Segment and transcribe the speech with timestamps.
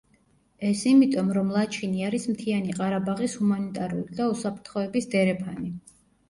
[0.67, 5.71] ეს იმიტომ, რომ ლაჩინი არის მთიანი ყარაბაღის ჰუმანიტარული და უსაფრთხოების დერეფანი.